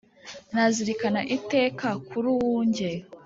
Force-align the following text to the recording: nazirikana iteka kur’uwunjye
nazirikana 0.53 1.19
iteka 1.37 1.87
kur’uwunjye 2.07 2.89